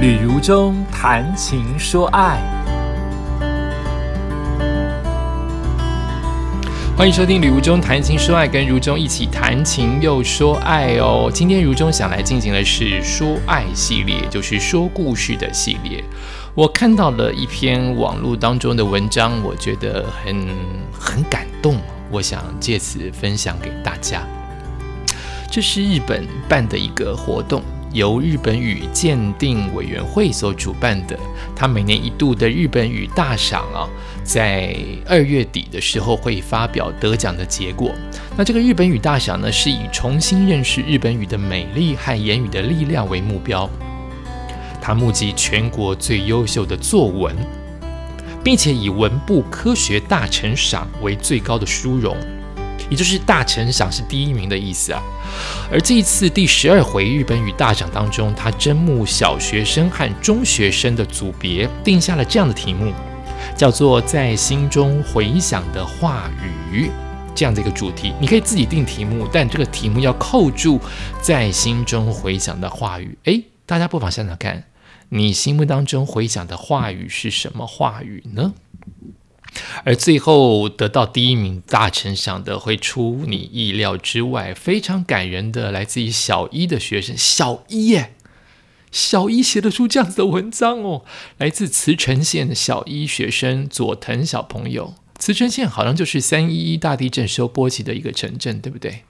[0.00, 2.40] 旅如中谈情说爱，
[6.96, 11.30] 欢迎收听《旅如中谈情说爱》，跟如中一起谈情又说爱哦。
[11.30, 16.02] 今天如中想来进行的是说爱系列，就是说故事的系列。
[16.54, 20.48] 我看到了一篇网络当中的文章，我觉得很
[20.98, 21.76] 很感动，
[22.10, 24.22] 我想借此分享给大家。
[25.50, 27.62] 这是日本办的一个活动。
[27.92, 31.18] 由日本语鉴定委员会所主办的，
[31.56, 33.88] 他每年一度的日本语大赏啊，
[34.22, 34.76] 在
[35.08, 37.92] 二月底的时候会发表得奖的结果。
[38.36, 43.68] 那这个日本语大赏呢，是以重新认识日本语的美丽和言语的力量为目标。
[44.80, 47.36] 他募集全国最优秀的作文，
[48.44, 52.16] 并且以文部科学大臣赏为最高的殊荣。
[52.90, 55.00] 也就是大成赏是第一名的意思啊，
[55.70, 62.92] 而这一次第十二回日本语大赏当中，他征募小学生和中学生的组别，定下了这样的题目，
[63.56, 66.28] 叫做“在心中回响的话
[66.72, 66.90] 语”
[67.32, 68.12] 这样的一个主题。
[68.20, 70.80] 你可以自己定题目，但这个题目要扣住
[71.22, 73.16] 在心中回响的话语。
[73.24, 74.64] 诶，大家不妨想想看，
[75.10, 78.52] 你心目当中回响的话语是什么话语呢？
[79.84, 88.14] 而最后得到第一名大成想的，会出你意料之外，非常感人的，来自于小一的学生，小一耶，
[88.90, 91.04] 小一写得出这样子的文章哦，
[91.38, 99.02] 来自茨城县的小一学生佐藤小朋友，茨城县好像就是三一一大地震时候波及的一个城镇，对不对？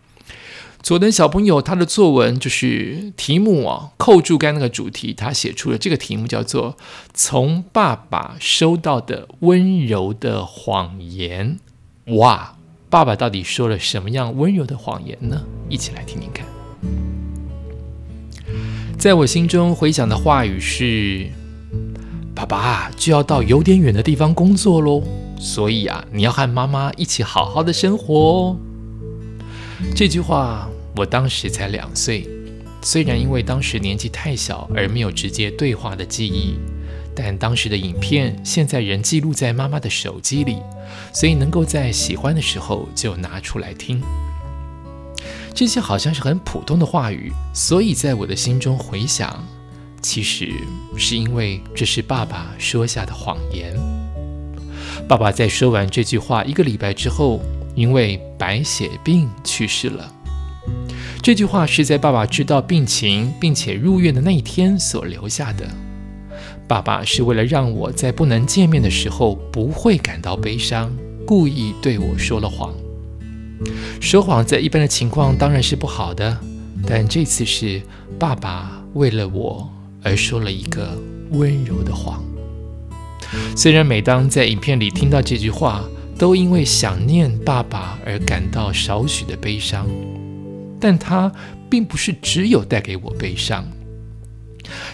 [0.83, 6.77] 佐藤小朋友他的作文就是题目啊，扣住刚那个主题，他写出了这个题目叫做
[7.13, 11.59] “从爸爸收到的温柔的谎言”。
[12.17, 12.57] 哇，
[12.89, 15.43] 爸爸到底说了什么样温柔的谎言呢？
[15.69, 16.47] 一起来听听看。
[18.99, 21.31] 在我心中回响的话语是
[22.35, 25.03] ：“爸爸就要到有点远的地方工作喽，
[25.39, 28.57] 所以啊，你要和妈妈一起好好的生活哦。”
[29.95, 32.27] 这句话我当时才两岁，
[32.83, 36.59] 虽然因为当时年纪太小而没有直接对话的记忆，
[37.15, 40.59] 但当时的影片现在仍记录在妈妈的手机里，
[41.13, 44.03] 所以能够在喜欢的时候就拿出来听。
[45.55, 49.45] 这些好像是很普通的话语，所以在我的心中回响，
[50.01, 50.53] 其实
[50.97, 53.75] 是因为这是爸爸说下的谎言。
[55.09, 57.41] 爸爸在说完这句话一个礼拜之后。
[57.75, 60.13] 因为白血病去世了。
[61.23, 65.69] 这句话是在爸爸知道病情并且入院的那一天所留下的。
[66.67, 70.91] 爸爸是为了让我在不能见面的时候不会感到悲伤，
[71.27, 72.73] 故意对我说了谎。
[74.01, 76.39] 说谎在一般的情况当然是不好的，
[76.87, 77.83] 但这次是
[78.19, 79.69] 爸爸为了我
[80.03, 80.97] 而说了一个
[81.33, 82.25] 温柔的谎。
[83.55, 85.85] 虽然每当在影片里听到这句话，
[86.21, 89.89] 都因为想念爸爸而感到少许的悲伤，
[90.79, 91.33] 但他
[91.71, 93.67] 并不是只有带给我悲伤。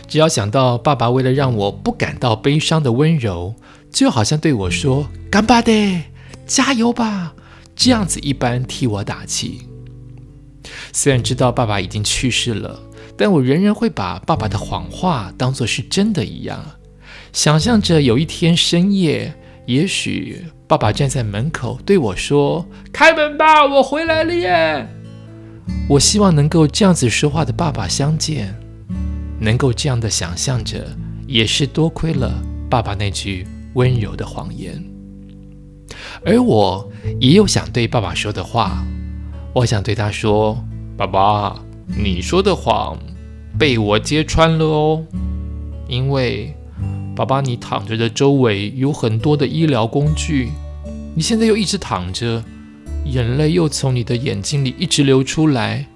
[0.06, 3.56] 只要想到爸爸为了让我不感到悲伤的温柔，
[3.90, 6.04] 就好像对我说“干巴的，
[6.46, 7.34] 加油吧”
[7.74, 9.62] 这样子一般替我打气。
[10.92, 12.80] 虽然知道爸爸已经去世了，
[13.16, 16.64] 但我仍然会把爸爸的谎话当作是真的一样，
[17.32, 19.34] 想象着有一天深夜。
[19.66, 24.88] 也许爸爸站在门口对我说：“开门吧，我回来了耶！”
[25.88, 28.52] 我希望能够这样子说话的爸爸相见，
[29.38, 30.84] 能够这样的想象着，
[31.28, 34.82] 也是多亏了爸爸那句温柔的谎言。
[36.24, 36.90] 而我
[37.20, 38.84] 也有想对爸爸说的话，
[39.54, 40.58] 我想对他说
[40.98, 42.98] ：“爸爸，你说的谎
[43.56, 45.04] 被我揭穿了哦，
[45.86, 46.52] 因为……”
[47.16, 50.50] 爸爸，你躺着的周围有很多的医疗工具，
[51.14, 52.44] 你现在又一直躺着，
[53.06, 55.86] 眼泪又从你的眼睛里一直流出来，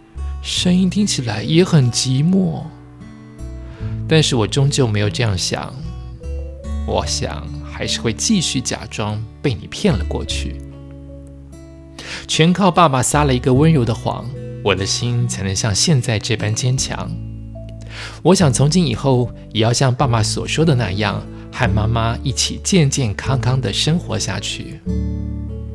[0.43, 2.63] 声音听起来也很寂寞。
[4.09, 5.75] 但是我终究没有这样想，
[6.87, 10.57] 我想还是会继续假装被你骗了过去，
[12.27, 14.25] 全靠爸爸撒了一个温柔的谎，
[14.65, 17.11] 我的心才能像现在这般坚强。
[18.23, 24.81] 我想从今以后也要像爸爸所说的那样，和妈妈一起健健康康的生活下去。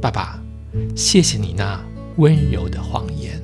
[0.01, 0.39] 爸爸，
[0.95, 1.79] 谢谢你那
[2.17, 3.41] 温柔的谎言。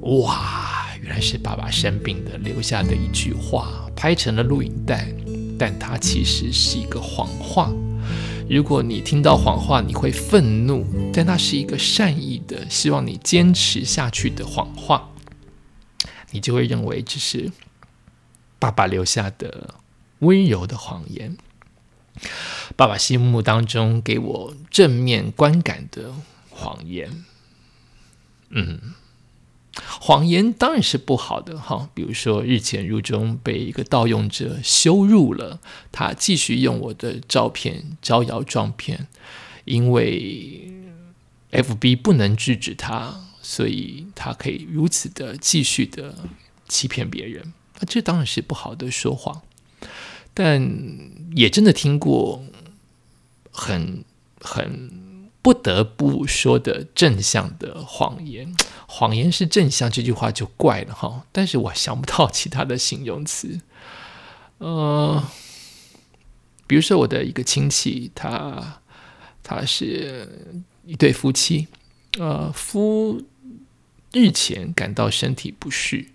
[0.00, 5.06] 哇，原来是爸爸生病的留下的一句话，拍成了录影带，
[5.56, 7.72] 但它其实是一个谎话。
[8.50, 10.84] 如果你听到谎话，你会愤怒，
[11.14, 15.08] 但它是一个善意的，希望你坚持下去的谎话。
[16.32, 17.50] 你就会认为这是
[18.58, 19.74] 爸爸留下的
[20.18, 21.36] 温柔的谎言，
[22.76, 26.12] 爸爸心目当中给我正面观感的
[26.50, 27.24] 谎言。
[28.50, 28.94] 嗯，
[29.74, 31.88] 谎言当然是不好的哈。
[31.94, 39.08] 比如说日前入中被一个盗用者羞辱了，他继续用我的照片招摇撞骗，
[39.64, 40.70] 因为
[41.50, 46.16] FB 不能制止他，所以他可以如此的继续的
[46.68, 47.52] 欺骗别人。
[47.78, 49.42] 那这当然是不好的说谎，
[50.32, 50.62] 但
[51.34, 52.42] 也真的听过
[53.50, 54.04] 很
[54.40, 55.02] 很。
[55.44, 58.54] 不得不说的正向的谎言，
[58.86, 61.26] 谎言是正向，这句话就怪了哈。
[61.32, 63.60] 但是我想不到其他的形容词，
[64.58, 65.20] 呃，
[66.68, 68.82] 比如说我的一个亲戚，他
[69.42, 70.54] 他是
[70.86, 71.66] 一对夫妻，
[72.20, 73.20] 呃，夫
[74.12, 76.06] 日前感到身体不适，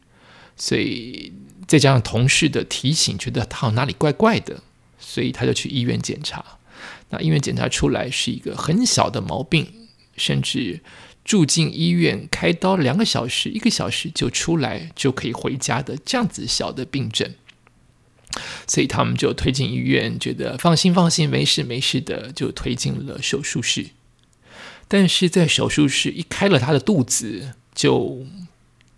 [0.55, 1.33] 所以
[1.67, 4.61] 再加上同事的提醒，觉得他哪里怪怪的，
[4.99, 6.43] 所以他就去医院检查。
[7.09, 9.71] 那医院检查出来是一个很小的毛病，
[10.15, 10.81] 甚至
[11.23, 17.33] 住进医院开刀两个小时、一个小时就出来就可以回家的这样子小的病症，
[18.67, 23.87] 所以他们就推进医院，觉得放心放心，没事没事的，就推进了手术室。
[24.87, 28.25] 但是在手术室一开了他的肚子，就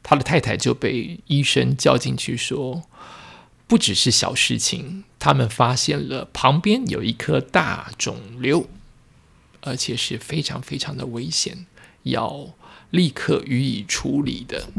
[0.02, 2.84] 他的太太就被医生叫进去说。
[3.68, 8.68] 不只是小事情，他们发现了旁边有一颗大肿瘤，
[9.62, 11.68] 而且是非常非常的危险，
[12.02, 12.56] 要
[12.90, 14.70] 立刻予以处理的。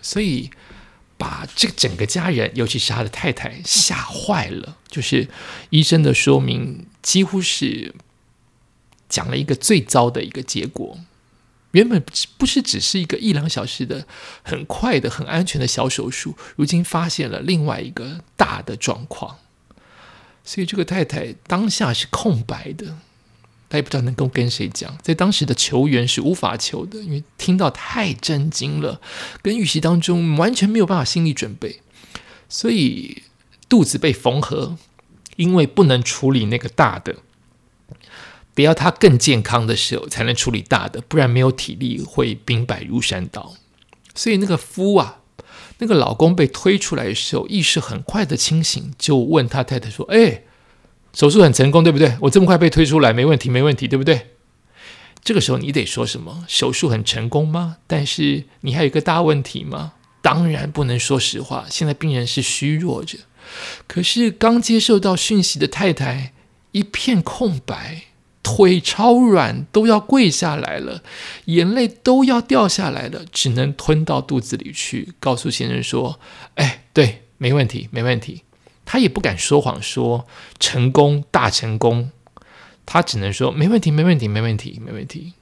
[0.00, 0.50] 所以
[1.16, 4.76] 把这整个家人，尤其是他的太太吓坏了。
[4.88, 5.28] 就是
[5.70, 7.94] 医生的说明，几乎是
[9.08, 10.98] 讲了一个最糟的一个结果。
[11.72, 12.02] 原本
[12.38, 14.06] 不是只是一个一两小时的
[14.42, 19.38] 很快的、很安全的小手术，如今发现了另外一个大的状况，
[20.44, 22.98] 所以这个太太当下是空白的，
[23.68, 29.00] 她也不知道能够跟谁讲，在当时的求援是无法求的，因为听到太震惊了，
[29.40, 31.80] 跟预习当中完全没有办法心理准备，
[32.48, 33.22] 所以
[33.68, 34.76] 肚子被缝合，
[35.36, 37.16] 因为不能处理那个大的。
[38.54, 43.54] 得要他更健康的时候才能处理大的，不然没有体力会兵败如山倒。
[44.14, 45.20] 所以那个夫啊，
[45.78, 50.42] 那个老公被推出来的时候，意识很快的清醒，就问他太太说：“哎，
[51.14, 52.16] 手术很成功，对不对？
[52.20, 54.28] 我这么快被推出来，没问题，没问题，对不对？”
[55.24, 56.44] 这个时候你得说什么？
[56.46, 57.78] 手术很成功吗？
[57.86, 59.92] 但是你还有一个大问题吗？
[60.20, 61.66] 当然不能说实话。
[61.70, 63.18] 现在病人是虚弱着，
[63.86, 66.32] 可是刚接受到讯息的太太
[66.72, 68.02] 一片空白。
[68.42, 71.02] 腿超软，都要跪下来了，
[71.44, 76.18] 眼泪都要掉下来了，只能吞到肚子里去，告诉先生说
[76.56, 78.42] ：“哎，对，没问题，没问题。”
[78.84, 80.26] 他也不敢说谎，说
[80.58, 82.10] 成功大成功，
[82.84, 85.34] 他只能说：“没问题，没问题，没问题，没问题。”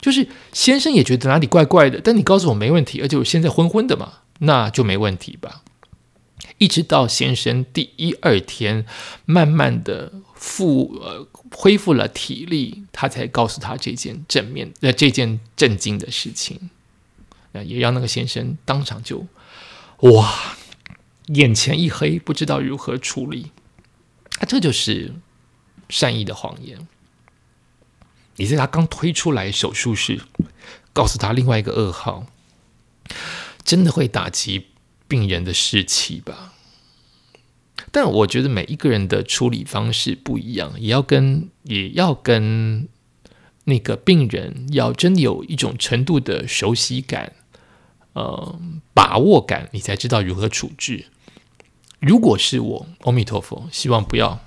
[0.00, 5.62] 就是先生也觉得哪里怪怪的，但你告诉我没问题，而且我现在昏昏的嘛，那就没问题吧。
[6.58, 8.84] 一直到先生第一二天，
[9.24, 11.28] 慢慢的复呃。
[11.52, 16.70] 恢复了体力，他才告诉他这件正面呃这件震惊的事情，
[17.52, 19.26] 啊，也让那个先生当场就
[20.02, 20.56] 哇，
[21.26, 23.50] 眼前一黑，不知道如何处理。
[24.38, 25.12] 啊，这就是
[25.88, 26.86] 善意的谎言。
[28.36, 30.22] 你在他刚推出来手术室，
[30.92, 32.26] 告诉他另外一个噩耗，
[33.64, 34.68] 真的会打击
[35.08, 36.54] 病人的士气吧？
[37.92, 42.88] 但我觉得每一个人的处理方式不一样，也要跟也要跟
[43.64, 47.32] 那个病人要真的有一种程度的熟悉感，
[48.12, 48.58] 呃，
[48.94, 51.06] 把握感，你才知道如何处置。
[51.98, 54.40] 如果是我，阿弥陀佛，希望不要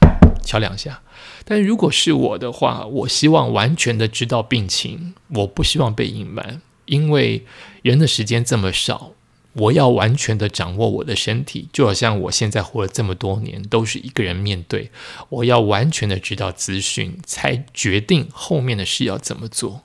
[0.43, 1.01] 敲两下。
[1.45, 7.45] 但如果是我的话，我希望完全的知道病情，我不希望被隐瞒，因为
[7.81, 9.11] 人的时间这么少。
[9.53, 14.89] 我要完全的掌握我的身体，就好像我现在活了这么多年，都是一个人面对。
[15.29, 19.81] 我要完全的知道资讯，才决定后面的事要怎么做，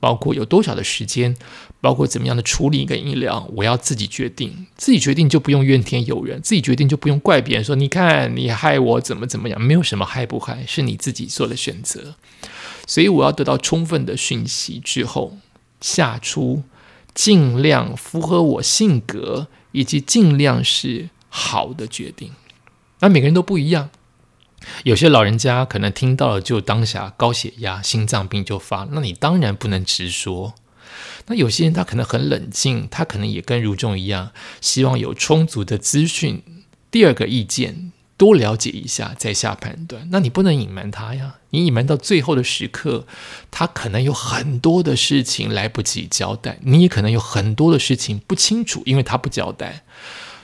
[0.00, 1.36] 包括有多少的时间，
[1.80, 4.66] 包括怎么样的处理跟医疗，我要自己决定。
[4.76, 12.16] 自己决定就不用怨天尤人，自己决定就不用怪别人说：“你看你害我怎么怎么样。”没有什么害不害，是你自己做的选择。
[12.88, 15.36] 所以我要得到充分的讯息之后，
[15.80, 16.64] 下出。
[17.18, 22.30] 尽量符合我性格，以及尽量是好的决定。
[23.00, 23.90] 那每个人都不一样，
[24.84, 30.54] 有些老人家可能听到了就当下高血压、心脏病就发，那你当然不能直说。
[31.26, 36.44] 那有些人他可能很冷静，他可能也跟如众一样，希望有充足的资讯，
[36.88, 37.90] 第二个意见。
[38.18, 41.36] 多了解一下再下判断，那你不能隐瞒他呀！
[41.50, 43.06] 你隐瞒到最后的时刻，
[43.50, 49.84] 他可能有很多的事情来不及交代，你也可能有很多的事情不清楚，因为他不交代。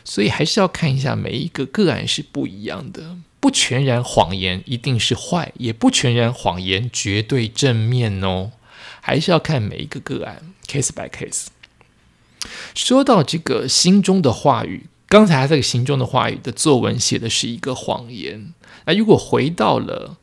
[0.04, 8.52] 所以还是要看一下每一个个案是不一样的，不全然谎言一定是坏，也不全然谎言绝对正面哦，
[9.00, 11.47] 还是要看每一个个案，case by case。
[12.75, 14.87] 说到这个心中的话语。
[15.14, 18.52] 刚才这个心中的话语的作文写的是一个谎言。
[18.85, 20.18] 那如果回到了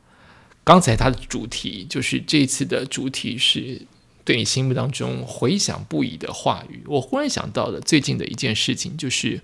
[0.64, 3.86] 刚才它的主题，就是这次的主题是
[4.22, 6.82] 对你心目当中回想不已的话语。
[6.86, 9.40] 我忽然想到了最近的一件事情，就是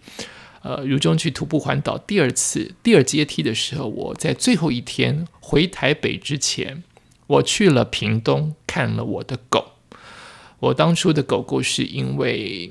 [0.60, 6.82] 呃，如中去徒步环岛第二次第二阶梯的时候，我在最后一天回台北之前，
[7.26, 9.72] 我去了屏东看了我的狗。
[10.60, 12.70] 我当初的狗狗是因为。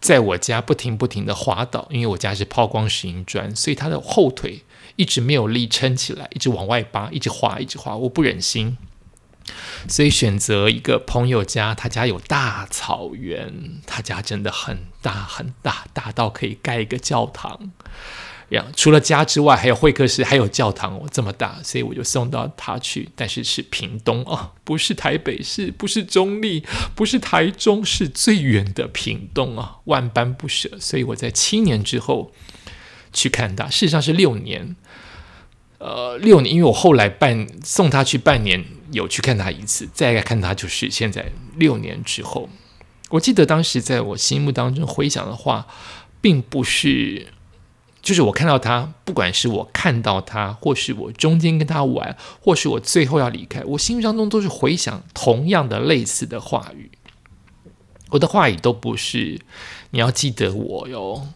[0.00, 4.62] 在我家不停不停的滑倒，因为我家是抛光石英砖，所以它的后腿
[4.96, 7.94] 一直没有力撑起来，一直往外扒，一直滑，一直滑。
[7.96, 8.78] 我不忍心，
[9.88, 17.70] 所以选择一个朋友家，他家有大草原，他家真的很大很大，大到可以盖一个教堂。
[18.74, 23.08] 除了家之外，还有会客室，还有教堂哦，这么大，所以我就送到他去。
[23.14, 26.64] 但是是屏东啊，不是台北市，不是中立，
[26.96, 30.68] 不是台中，是最远的屏东啊，万般不舍。
[30.80, 32.32] 所以我在七年之后
[33.12, 34.74] 去看他，事实上是六年，
[35.78, 42.48] 呃，六年，因为我后来半送他去半年，有去看他一次，再看他就是现在六年之后。
[43.10, 45.68] 我记得当时在我心目当中回想的话，
[46.20, 47.28] 并不是。
[48.02, 56.90] 就是我看到他，不管是我看到他，或是我中间跟他玩，或是我最后要离开，我心目当中都是回想同样的类似的话语。
[58.10, 59.40] 我的话语都不是
[59.90, 61.28] 你要记得我哟，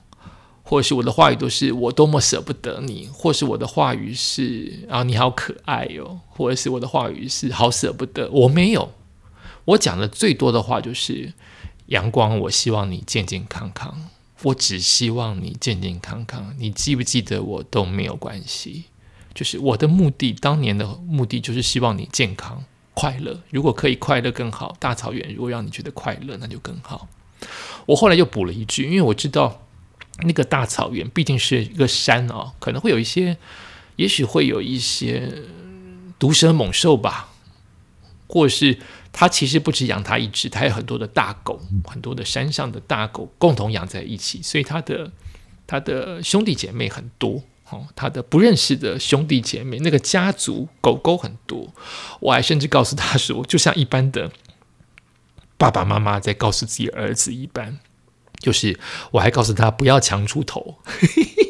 [0.62, 8.28] 或是我的话语都是我多么舍不得你，或是我的话语是啊你好可爱哟，或者是我的话语是好舍不得。
[8.30, 8.92] 我没有，
[9.66, 11.32] 我讲的最多的话就是
[11.86, 14.08] 阳光，我希望你健健康康。
[14.44, 18.84] 我只希望你健健康康，你记不记得我都没有关系。
[19.34, 23.40] 就是我的目的，当年的目的就是希望你健康快乐。
[23.50, 27.08] 如果可以快乐更好，大草原如果让你觉得快乐，那就更好。
[27.86, 29.62] 我后来又补了一句，因为我知道
[30.20, 33.38] 那个大草原毕竟是一个山啊，可能会有一些，
[33.96, 35.32] 也许会有一些
[36.18, 37.30] 毒蛇猛兽吧，
[38.28, 38.78] 或是。
[39.16, 45.12] 他其实不止养他一只，他有很多的大狗，很多的山上的大狗共同养在一起，所以他的
[45.68, 47.40] 他的兄弟姐妹很多，
[47.70, 51.72] 哦，他的不认识的兄弟姐妹，那个家族狗狗很多。
[52.18, 54.32] 我还甚至告诉他说，就像一般的
[55.56, 57.78] 爸爸妈妈在告诉自己儿子一般，
[58.40, 58.76] 就是
[59.12, 60.78] 我还告诉他不要强出头，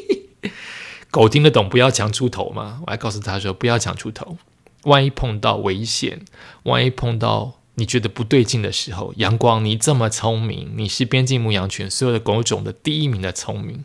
[1.09, 2.83] 狗听得懂不要强出头吗？
[2.85, 4.37] 我还告诉他说不要强出头。
[4.85, 6.21] 万一碰到危险，
[6.63, 13.83] 万一碰到你觉得不对劲的时候，阳光，你这么聪明，你是边境牧羊犬所有的狗种的第一名的聪明，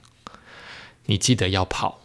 [1.06, 2.00] 你记得要跑，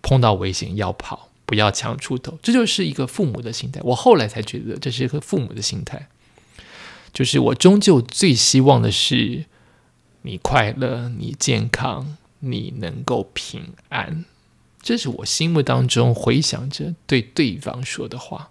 [0.00, 3.80] 碰到危险要跑，不要强出头，这就是一个父母的心态。
[3.82, 6.08] 我后来才觉得这是一个父母的心态，
[7.12, 9.46] 就是我终究最希望的是
[10.22, 14.24] 你快乐，你健康，你能够平安。
[14.80, 18.50] 这是我心目当中回想着对对方说的话。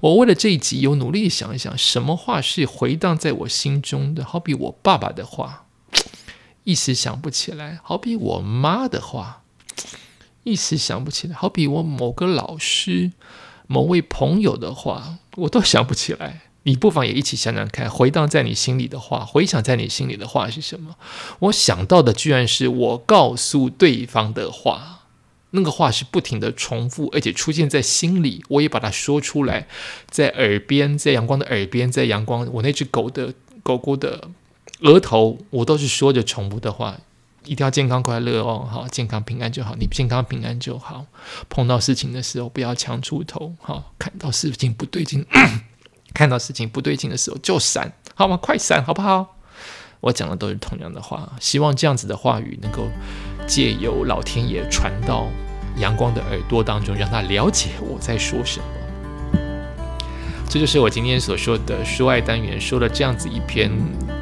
[0.00, 4.24] 我为了这一集有努力想一想，什么话是回荡在我心中的。
[4.24, 5.66] 好比我爸爸的话，
[6.64, 9.42] 一时想不起来；好比我妈的话，
[10.42, 13.12] 一时想不起来；好比我某个老师、
[13.66, 16.42] 某位朋友的话，我都想不起来。
[16.62, 20.96] 你不妨也一起想想看，回荡在你心里的话，回想在你心里的话是什么？
[21.40, 24.97] 我想到的居然是我告诉对方的话。
[25.50, 29.66] 那个话是不停的重复，而且出现在心里，我也把它说出来，
[30.10, 34.28] 在耳边，在阳光的耳边，在阳光我那只狗的狗狗的
[34.80, 36.98] 额头，我都是说着重复的话，
[37.44, 41.06] 一定要健康快乐哦，好，健康平安就好，你健康平安就好。
[41.48, 45.24] 碰到事情的时候不要强出头，好，看到事情不对劲，
[46.12, 48.36] 看到事情不对劲的时候就闪，好吗？
[48.36, 49.36] 快闪，好不好？
[50.00, 52.86] 我讲的都是同样的话，希望这样子的话语能够。
[53.48, 55.26] 借由老天爷传到
[55.78, 58.66] 阳光的耳朵当中，让他了解我在说什么。
[60.48, 63.70] 这就是我今天所说的说爱单元，说了这样子一篇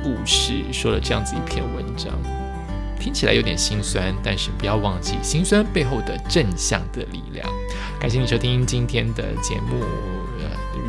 [0.02, 2.12] 故事，说了这样子一篇文章，
[2.98, 7.48] 听起来有点心酸，但是不要忘记心酸背后的正向的力量。
[8.00, 10.15] 感谢你收听今天的节目。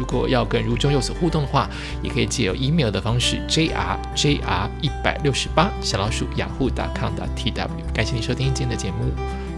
[0.10, 1.70] 如果要跟如中有所互动的话，
[2.02, 7.94] 也可以借由 email 的方式 jrjr 一百六十八小老鼠养护 .com.TW。
[7.94, 9.12] 感谢您收听今天的节目，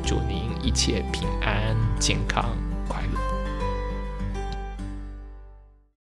[0.03, 2.49] 祝您一切平安、健康、